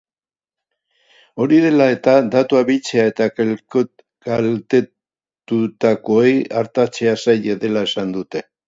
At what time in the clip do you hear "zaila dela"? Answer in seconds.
7.25-7.87